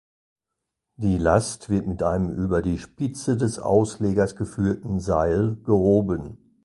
Die 0.95 1.19
Last 1.19 1.69
wird 1.69 1.85
mit 1.85 2.01
einem 2.01 2.31
über 2.31 2.63
die 2.63 2.79
Spitze 2.79 3.37
des 3.37 3.59
Auslegers 3.59 4.35
geführten 4.35 4.99
Seil 4.99 5.57
gehoben. 5.63 6.39